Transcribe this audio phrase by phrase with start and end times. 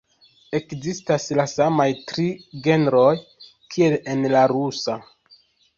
[0.59, 2.27] Ekzistas la samaj tri
[2.69, 3.13] genroj
[3.77, 5.03] kiel en la rusa.